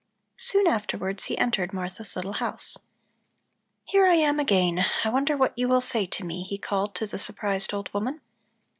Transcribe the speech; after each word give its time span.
Soon 0.37 0.65
afterwards 0.65 1.25
he 1.25 1.37
entered 1.37 1.73
Martha's 1.73 2.15
little 2.15 2.33
house. 2.33 2.75
"Here 3.85 4.07
I 4.07 4.15
am 4.15 4.39
again. 4.39 4.83
I 5.03 5.09
wonder 5.09 5.37
what 5.37 5.55
you 5.55 5.67
will 5.69 5.79
say 5.79 6.07
to 6.07 6.23
me?" 6.25 6.41
he 6.41 6.57
called 6.57 6.95
to 6.95 7.05
the 7.05 7.19
surprised 7.19 7.71
old 7.71 7.93
woman. 7.93 8.19